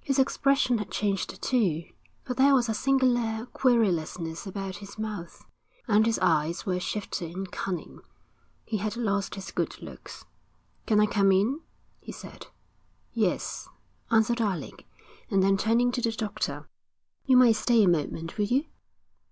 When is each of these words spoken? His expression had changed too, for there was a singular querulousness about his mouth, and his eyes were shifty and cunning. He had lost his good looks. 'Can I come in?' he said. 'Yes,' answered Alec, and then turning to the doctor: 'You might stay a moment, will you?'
His 0.00 0.18
expression 0.18 0.78
had 0.78 0.90
changed 0.90 1.40
too, 1.40 1.84
for 2.24 2.34
there 2.34 2.52
was 2.52 2.68
a 2.68 2.74
singular 2.74 3.46
querulousness 3.46 4.44
about 4.44 4.78
his 4.78 4.98
mouth, 4.98 5.46
and 5.86 6.04
his 6.04 6.18
eyes 6.18 6.66
were 6.66 6.80
shifty 6.80 7.32
and 7.32 7.48
cunning. 7.52 8.00
He 8.64 8.78
had 8.78 8.96
lost 8.96 9.36
his 9.36 9.52
good 9.52 9.80
looks. 9.80 10.24
'Can 10.86 10.98
I 10.98 11.06
come 11.06 11.30
in?' 11.30 11.60
he 12.00 12.10
said. 12.10 12.48
'Yes,' 13.12 13.68
answered 14.10 14.40
Alec, 14.40 14.84
and 15.30 15.44
then 15.44 15.56
turning 15.56 15.92
to 15.92 16.00
the 16.02 16.10
doctor: 16.10 16.68
'You 17.24 17.36
might 17.36 17.52
stay 17.54 17.84
a 17.84 17.88
moment, 17.88 18.36
will 18.36 18.46
you?' 18.46 18.64